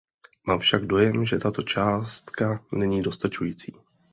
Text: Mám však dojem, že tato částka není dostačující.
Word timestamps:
Mám 0.47 0.59
však 0.59 0.85
dojem, 0.85 1.25
že 1.25 1.37
tato 1.39 1.61
částka 1.61 2.65
není 2.71 3.01
dostačující. 3.01 3.73